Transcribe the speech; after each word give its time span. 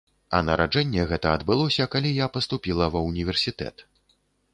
А 0.35 0.37
нараджэнне 0.45 1.03
гэта 1.11 1.33
адбылося, 1.37 1.87
калі 1.97 2.13
я 2.21 2.27
паступіла 2.39 2.89
ва 2.95 3.05
універсітэт. 3.11 3.85